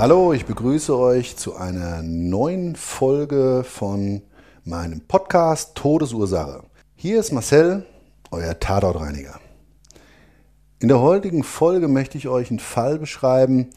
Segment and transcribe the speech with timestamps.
[0.00, 4.22] Hallo, ich begrüße euch zu einer neuen Folge von
[4.62, 6.62] meinem Podcast Todesursache.
[6.94, 7.84] Hier ist Marcel,
[8.30, 9.40] euer Tatortreiniger.
[10.78, 13.70] In der heutigen Folge möchte ich euch einen Fall beschreiben,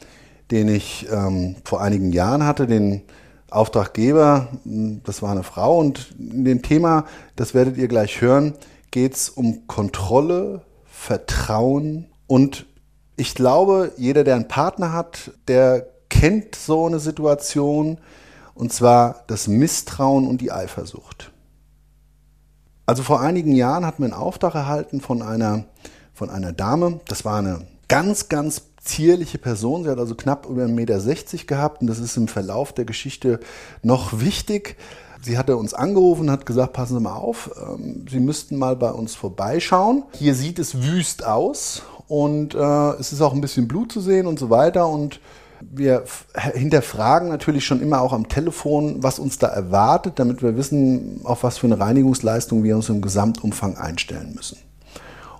[0.52, 3.02] den ich ähm, vor einigen Jahren hatte, den
[3.50, 8.54] Auftraggeber, das war eine Frau und in dem Thema, das werdet ihr gleich hören,
[8.92, 12.66] geht es um Kontrolle, Vertrauen und
[13.16, 15.88] ich glaube, jeder, der einen Partner hat, der
[16.22, 17.98] kennt so eine Situation,
[18.54, 21.32] und zwar das Misstrauen und die Eifersucht.
[22.86, 25.64] Also vor einigen Jahren hat man einen Auftrag erhalten von einer,
[26.14, 27.00] von einer Dame.
[27.08, 29.82] Das war eine ganz, ganz zierliche Person.
[29.82, 33.40] Sie hat also knapp über 1,60 Meter gehabt und das ist im Verlauf der Geschichte
[33.82, 34.76] noch wichtig.
[35.22, 38.76] Sie hatte uns angerufen und hat gesagt, passen Sie mal auf, ähm, Sie müssten mal
[38.76, 40.04] bei uns vorbeischauen.
[40.12, 44.28] Hier sieht es wüst aus und äh, es ist auch ein bisschen Blut zu sehen
[44.28, 44.86] und so weiter.
[44.86, 45.18] Und
[45.70, 51.20] wir hinterfragen natürlich schon immer auch am Telefon, was uns da erwartet, damit wir wissen,
[51.24, 54.58] auf was für eine Reinigungsleistung wir uns im Gesamtumfang einstellen müssen.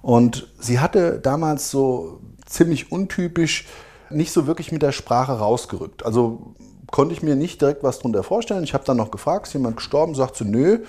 [0.03, 3.67] Und sie hatte damals so ziemlich untypisch
[4.11, 6.05] nicht so wirklich mit der Sprache rausgerückt.
[6.05, 6.55] Also
[6.91, 8.65] konnte ich mir nicht direkt was drunter vorstellen.
[8.65, 10.15] Ich habe dann noch gefragt, ist jemand gestorben?
[10.15, 10.81] Sagt sie, nö,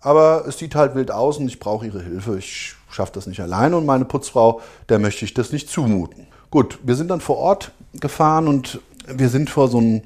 [0.00, 2.38] aber es sieht halt wild aus und ich brauche ihre Hilfe.
[2.38, 6.26] Ich schaffe das nicht alleine und meine Putzfrau, der möchte ich das nicht zumuten.
[6.50, 10.02] Gut, wir sind dann vor Ort gefahren und wir sind vor so einem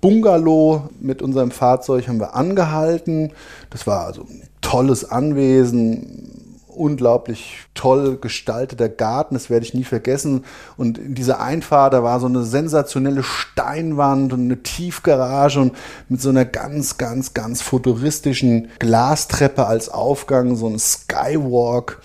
[0.00, 3.32] Bungalow mit unserem Fahrzeug haben wir angehalten.
[3.70, 6.38] Das war also ein tolles Anwesen,
[6.68, 10.44] unglaublich toll gestalteter Garten, das werde ich nie vergessen.
[10.76, 15.72] Und in dieser Einfahrt, da war so eine sensationelle Steinwand und eine Tiefgarage und
[16.08, 22.00] mit so einer ganz, ganz, ganz futuristischen Glastreppe als Aufgang, so ein Skywalk.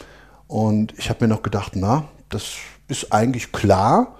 [0.47, 2.45] Und ich habe mir noch gedacht, na, das
[2.93, 4.15] ist eigentlich klar,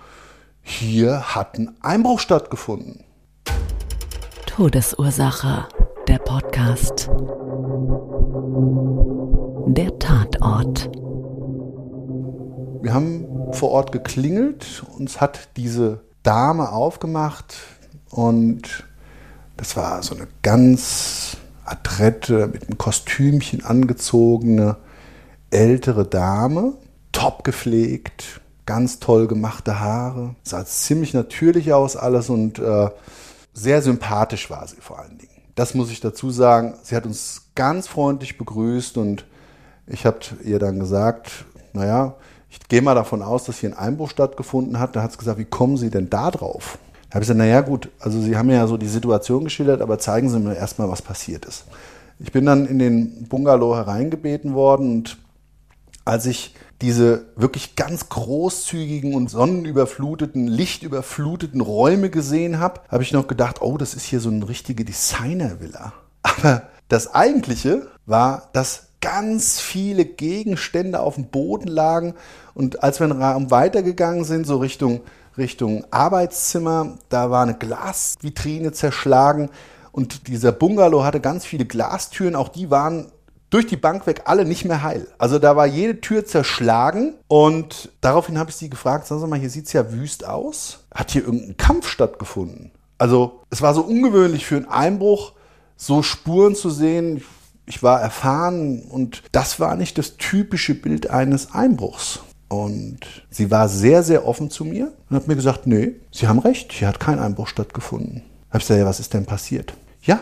[0.63, 3.03] hier hat ein Einbruch stattgefunden.
[4.47, 5.67] Todesursache,
[6.07, 7.07] der Podcast.
[9.67, 10.89] Der Tatort.
[12.81, 17.55] Wir haben vor Ort geklingelt, uns hat diese Dame aufgemacht
[18.09, 18.85] und
[19.55, 24.77] das war so eine ganz adrette, mit einem Kostümchen angezogene
[25.51, 26.73] ältere Dame,
[27.11, 32.89] top gepflegt, ganz toll gemachte Haare, sah ziemlich natürlich aus alles und äh,
[33.53, 35.31] sehr sympathisch war sie vor allen Dingen.
[35.55, 36.73] Das muss ich dazu sagen.
[36.81, 39.25] Sie hat uns ganz freundlich begrüßt und
[39.85, 42.15] ich habe ihr dann gesagt, naja,
[42.49, 44.95] ich gehe mal davon aus, dass hier ein Einbruch stattgefunden hat.
[44.95, 46.77] Da hat sie gesagt, wie kommen Sie denn da drauf?
[47.09, 49.99] Da habe ich gesagt, naja gut, also Sie haben ja so die Situation geschildert, aber
[49.99, 51.65] zeigen Sie mir erstmal, was passiert ist.
[52.19, 55.17] Ich bin dann in den Bungalow hereingebeten worden und
[56.05, 63.27] als ich diese wirklich ganz großzügigen und sonnenüberfluteten, lichtüberfluteten Räume gesehen habe, habe ich noch
[63.27, 65.93] gedacht, oh, das ist hier so eine richtige Designer-Villa.
[66.23, 72.15] Aber das Eigentliche war, dass ganz viele Gegenstände auf dem Boden lagen
[72.53, 75.01] und als wir einen Raum weitergegangen sind, so Richtung,
[75.37, 79.49] Richtung Arbeitszimmer, da war eine Glasvitrine zerschlagen
[79.91, 83.11] und dieser Bungalow hatte ganz viele Glastüren, auch die waren
[83.53, 85.07] durch die Bank weg alle nicht mehr heil.
[85.19, 89.39] Also da war jede Tür zerschlagen und daraufhin habe ich sie gefragt, sagen Sie mal,
[89.39, 90.85] hier sieht es ja wüst aus.
[90.93, 92.71] Hat hier irgendein Kampf stattgefunden?
[92.97, 95.33] Also es war so ungewöhnlich für einen Einbruch,
[95.75, 97.23] so Spuren zu sehen.
[97.67, 102.21] Ich war erfahren und das war nicht das typische Bild eines Einbruchs.
[102.47, 106.39] Und sie war sehr, sehr offen zu mir und hat mir gesagt, nee, Sie haben
[106.39, 108.21] recht, hier hat kein Einbruch stattgefunden.
[108.21, 109.73] Da habe ich gesagt, ja, was ist denn passiert?
[110.01, 110.21] Ja,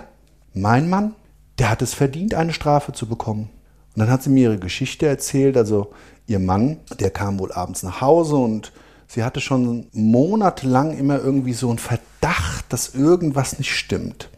[0.54, 1.14] mein Mann,
[1.60, 3.50] der hat es verdient, eine Strafe zu bekommen.
[3.96, 5.58] Und dann hat sie mir ihre Geschichte erzählt.
[5.58, 5.92] Also
[6.28, 8.72] ihr Mann, der kam wohl abends nach Hause und
[9.08, 14.30] sie hatte schon monatelang immer irgendwie so einen Verdacht, dass irgendwas nicht stimmt.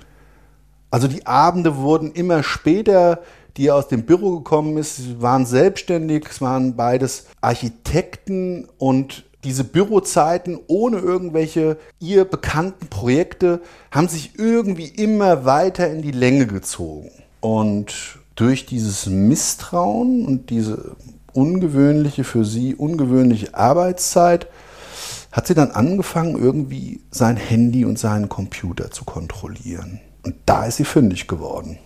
[0.89, 3.21] Also die Abende wurden immer später,
[3.57, 4.97] die er aus dem Büro gekommen ist.
[4.97, 13.61] Sie waren selbstständig, es waren beides Architekten und diese Bürozeiten ohne irgendwelche ihr bekannten Projekte
[13.91, 17.11] haben sich irgendwie immer weiter in die Länge gezogen.
[17.41, 20.95] Und durch dieses Misstrauen und diese
[21.33, 24.47] ungewöhnliche, für sie ungewöhnliche Arbeitszeit
[25.31, 29.99] hat sie dann angefangen, irgendwie sein Handy und seinen Computer zu kontrollieren.
[30.23, 31.79] Und da ist sie fündig geworden.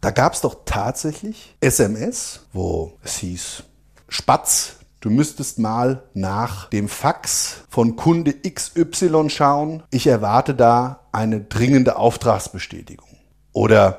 [0.00, 3.62] Da gab es doch tatsächlich SMS, wo es hieß,
[4.08, 9.82] Spatz, du müsstest mal nach dem Fax von Kunde XY schauen.
[9.90, 13.08] Ich erwarte da eine dringende Auftragsbestätigung.
[13.52, 13.98] Oder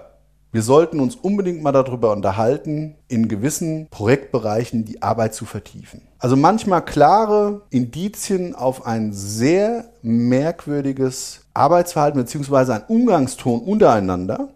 [0.52, 6.02] wir sollten uns unbedingt mal darüber unterhalten, in gewissen Projektbereichen die Arbeit zu vertiefen.
[6.18, 12.72] Also manchmal klare Indizien auf ein sehr merkwürdiges Arbeitsverhalten bzw.
[12.72, 14.50] ein Umgangston untereinander.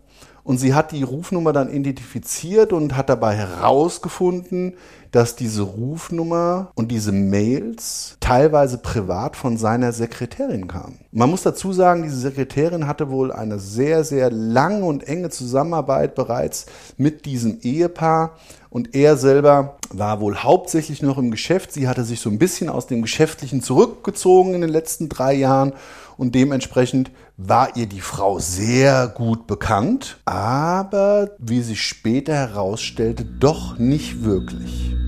[0.44, 4.74] Und sie hat die Rufnummer dann identifiziert und hat dabei herausgefunden,
[5.12, 11.00] dass diese Rufnummer und diese Mails teilweise privat von seiner Sekretärin kamen.
[11.12, 16.16] Man muss dazu sagen, diese Sekretärin hatte wohl eine sehr, sehr lange und enge Zusammenarbeit
[16.16, 16.68] bereits
[16.98, 18.38] mit diesem Ehepaar
[18.70, 21.72] und er selber war wohl hauptsächlich noch im Geschäft.
[21.72, 25.74] Sie hatte sich so ein bisschen aus dem Geschäftlichen zurückgezogen in den letzten drei Jahren
[26.18, 33.80] und dementsprechend war ihr die Frau sehr gut bekannt, aber wie sich später herausstellte, doch
[33.80, 34.99] nicht wirklich.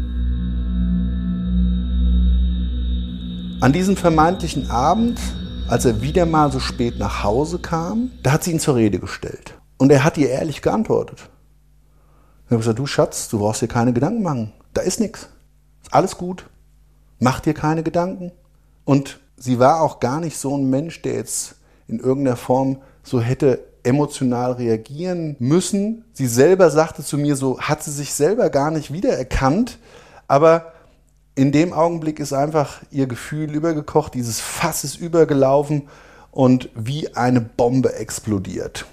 [3.61, 5.19] An diesem vermeintlichen Abend,
[5.69, 8.97] als er wieder mal so spät nach Hause kam, da hat sie ihn zur Rede
[8.97, 9.53] gestellt.
[9.77, 11.29] Und er hat ihr ehrlich geantwortet.
[12.47, 14.51] Er hat gesagt, du Schatz, du brauchst dir keine Gedanken machen.
[14.73, 15.29] Da ist nichts.
[15.83, 16.49] Ist alles gut.
[17.19, 18.31] Mach dir keine Gedanken.
[18.83, 23.21] Und sie war auch gar nicht so ein Mensch, der jetzt in irgendeiner Form so
[23.21, 26.05] hätte emotional reagieren müssen.
[26.13, 29.77] Sie selber sagte zu mir, so hat sie sich selber gar nicht wiedererkannt.
[30.27, 30.70] Aber
[31.35, 35.87] in dem Augenblick ist einfach ihr Gefühl übergekocht, dieses Fass ist übergelaufen
[36.31, 38.85] und wie eine Bombe explodiert.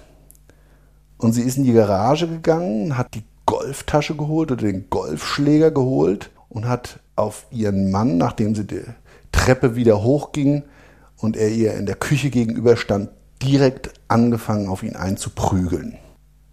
[1.17, 6.31] Und sie ist in die Garage gegangen, hat die Golftasche geholt oder den Golfschläger geholt
[6.47, 8.83] und hat auf ihren Mann, nachdem sie die
[9.31, 10.63] Treppe wieder hochging
[11.17, 13.09] und er ihr in der Küche gegenüberstand,
[13.41, 15.97] direkt angefangen, auf ihn einzuprügeln.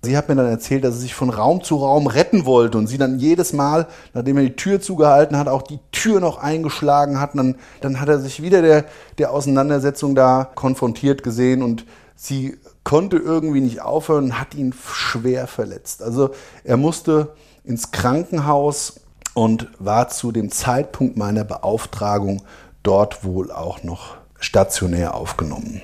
[0.07, 2.87] Sie hat mir dann erzählt, dass sie sich von Raum zu Raum retten wollte und
[2.87, 7.21] sie dann jedes Mal, nachdem er die Tür zugehalten hat, auch die Tür noch eingeschlagen
[7.21, 7.31] hat.
[7.35, 8.85] Dann, dann hat er sich wieder der,
[9.19, 15.49] der Auseinandersetzung da konfrontiert gesehen und sie konnte irgendwie nicht aufhören und hat ihn schwer
[15.49, 16.05] verletzt.
[16.05, 16.31] Also
[16.63, 19.01] er musste ins Krankenhaus
[19.35, 22.43] und war zu dem Zeitpunkt meiner Beauftragung
[22.85, 25.83] dort wohl auch noch stationär aufgenommen.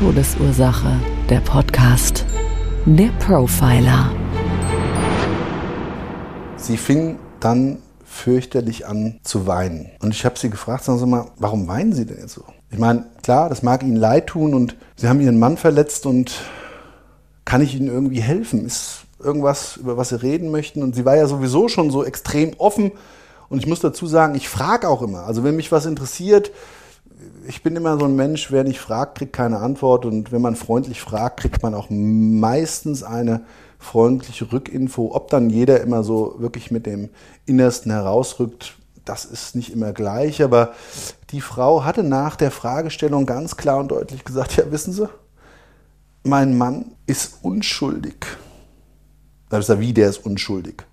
[0.00, 0.98] Todesursache,
[1.30, 2.26] der Podcast.
[2.84, 4.10] Der Profiler.
[6.56, 9.92] Sie fing dann fürchterlich an zu weinen.
[10.00, 12.42] Und ich habe sie gefragt, sagen Sie mal, warum weinen Sie denn jetzt so?
[12.72, 16.32] Ich meine, klar, das mag Ihnen leid tun und Sie haben Ihren Mann verletzt und
[17.44, 18.66] kann ich Ihnen irgendwie helfen?
[18.66, 20.82] Ist irgendwas, über was Sie reden möchten?
[20.82, 22.90] Und sie war ja sowieso schon so extrem offen.
[23.48, 25.20] Und ich muss dazu sagen, ich frage auch immer.
[25.20, 26.50] Also wenn mich was interessiert,
[27.46, 30.04] ich bin immer so ein Mensch, wer nicht fragt, kriegt keine Antwort.
[30.04, 33.42] Und wenn man freundlich fragt, kriegt man auch meistens eine
[33.78, 35.10] freundliche Rückinfo.
[35.12, 37.10] Ob dann jeder immer so wirklich mit dem
[37.46, 38.74] Innersten herausrückt,
[39.04, 40.42] das ist nicht immer gleich.
[40.42, 40.72] Aber
[41.30, 45.08] die Frau hatte nach der Fragestellung ganz klar und deutlich gesagt, ja, wissen Sie,
[46.24, 48.26] mein Mann ist unschuldig.
[49.48, 50.84] Da ist er, wie, der ist unschuldig.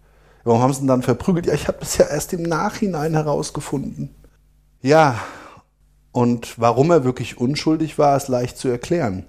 [0.43, 1.45] Warum haben sie ihn dann verprügelt?
[1.45, 4.15] Ja, ich habe das ja erst im Nachhinein herausgefunden.
[4.81, 5.19] Ja,
[6.11, 9.25] und warum er wirklich unschuldig war, ist leicht zu erklären.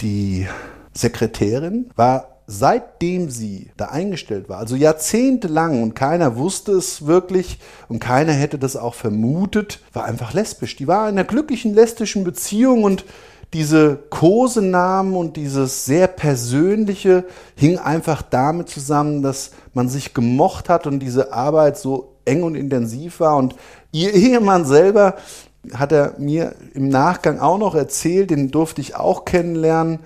[0.00, 0.46] Die
[0.94, 7.58] Sekretärin war seitdem sie da eingestellt war, also jahrzehntelang und keiner wusste es wirklich
[7.88, 10.74] und keiner hätte das auch vermutet, war einfach lesbisch.
[10.74, 13.04] Die war in einer glücklichen lesbischen Beziehung und
[13.52, 20.86] diese Kosenamen und dieses sehr persönliche hing einfach damit zusammen, dass man sich gemocht hat
[20.86, 23.56] und diese Arbeit so eng und intensiv war und
[23.92, 25.16] ihr Ehemann selber
[25.72, 30.00] hat er mir im Nachgang auch noch erzählt, den durfte ich auch kennenlernen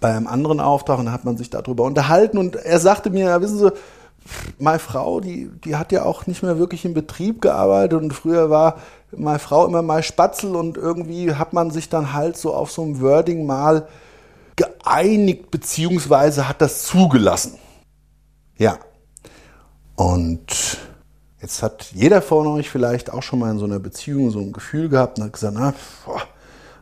[0.00, 3.26] bei einem anderen Auftrag und da hat man sich darüber unterhalten und er sagte mir,
[3.26, 3.72] ja, wissen Sie,
[4.58, 8.50] meine Frau, die, die hat ja auch nicht mehr wirklich im Betrieb gearbeitet und früher
[8.50, 8.78] war
[9.16, 12.82] meine Frau immer mal Spatzel und irgendwie hat man sich dann halt so auf so
[12.82, 13.88] einem Wording mal
[14.56, 17.58] geeinigt beziehungsweise hat das zugelassen.
[18.58, 18.78] Ja.
[19.94, 20.78] Und
[21.40, 24.52] jetzt hat jeder von euch vielleicht auch schon mal in so einer Beziehung so ein
[24.52, 26.22] Gefühl gehabt und hat gesagt, na, boah,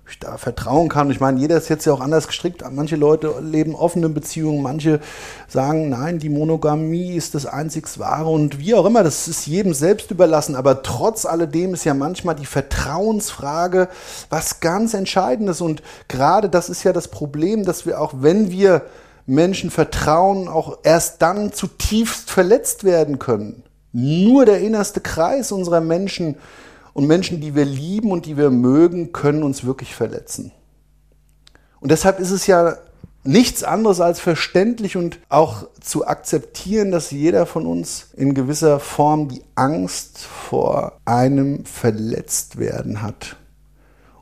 [0.09, 1.11] ich da vertrauen kann.
[1.11, 2.63] Ich meine, jeder ist jetzt ja auch anders gestrickt.
[2.71, 5.01] Manche Leute leben offene Beziehungen, manche
[5.49, 9.75] sagen, nein, die Monogamie ist das einzig wahre und wie auch immer, das ist jedem
[9.75, 10.55] selbst überlassen.
[10.55, 13.89] Aber trotz alledem ist ja manchmal die Vertrauensfrage
[14.31, 15.61] was ganz Entscheidendes.
[15.61, 18.83] Und gerade das ist ja das Problem, dass wir auch, wenn wir
[19.27, 23.65] Menschen vertrauen, auch erst dann zutiefst verletzt werden können.
[23.99, 26.37] Nur der innerste Kreis unserer Menschen
[26.93, 30.53] und Menschen, die wir lieben und die wir mögen, können uns wirklich verletzen.
[31.81, 32.77] Und deshalb ist es ja
[33.25, 39.29] nichts anderes als verständlich und auch zu akzeptieren, dass jeder von uns in gewisser Form
[39.29, 43.37] die Angst vor einem Verletztwerden hat.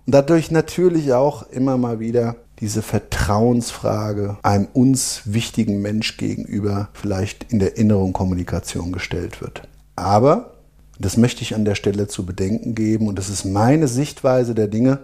[0.07, 7.53] Und dadurch natürlich auch immer mal wieder diese Vertrauensfrage einem uns wichtigen Mensch gegenüber vielleicht
[7.53, 9.63] in der inneren Kommunikation gestellt wird.
[9.97, 10.55] Aber
[10.99, 14.69] das möchte ich an der Stelle zu bedenken geben und das ist meine Sichtweise der
[14.69, 15.01] Dinge.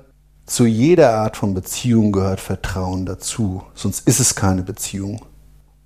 [0.46, 5.24] Zu jeder Art von Beziehung gehört Vertrauen dazu, sonst ist es keine Beziehung.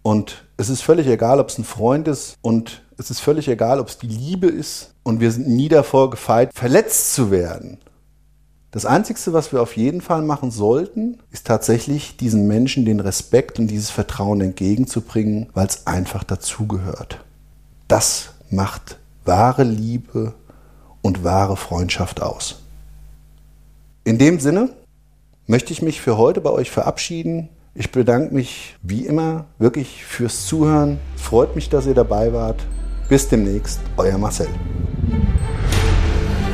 [0.03, 3.81] Und es ist völlig egal, ob es ein Freund ist und es ist völlig egal,
[3.81, 7.79] ob es die Liebe ist und wir sind nie davor gefeit, verletzt zu werden.
[8.75, 13.61] Das Einzige, was wir auf jeden Fall machen sollten, ist tatsächlich diesen Menschen den Respekt
[13.61, 17.21] und dieses Vertrauen entgegenzubringen, weil es einfach dazugehört.
[17.87, 20.35] Das macht wahre Liebe
[21.03, 22.63] und wahre Freundschaft aus.
[24.03, 24.71] In dem Sinne
[25.47, 27.51] möchte ich mich für heute bei euch verabschieden.
[27.77, 30.99] Ich bedanke mich wie immer wirklich fürs Zuhören.
[31.15, 32.61] Freut mich, dass ihr dabei wart.
[33.09, 34.49] Bis demnächst, euer Marcel.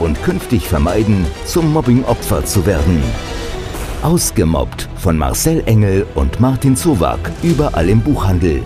[0.00, 3.02] und künftig vermeiden, zum Mobbingopfer zu werden.
[4.02, 8.62] Ausgemobbt von Marcel Engel und Martin Zowak, überall im Buchhandel.